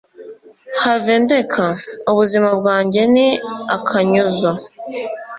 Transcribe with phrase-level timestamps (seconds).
[0.83, 1.67] have ndeka,
[2.11, 3.27] ubuzima bwanjye ni
[3.75, 4.51] akanyuzo